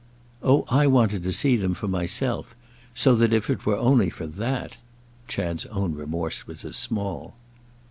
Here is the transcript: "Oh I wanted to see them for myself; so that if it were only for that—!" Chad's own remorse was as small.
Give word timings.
"Oh 0.41 0.65
I 0.67 0.87
wanted 0.87 1.21
to 1.21 1.31
see 1.31 1.55
them 1.55 1.75
for 1.75 1.87
myself; 1.87 2.55
so 2.95 3.13
that 3.17 3.33
if 3.33 3.51
it 3.51 3.67
were 3.67 3.77
only 3.77 4.09
for 4.09 4.25
that—!" 4.25 4.77
Chad's 5.27 5.67
own 5.67 5.93
remorse 5.93 6.47
was 6.47 6.65
as 6.65 6.75
small. 6.75 7.35